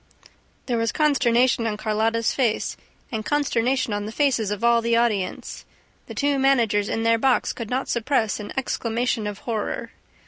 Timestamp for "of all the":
4.49-4.95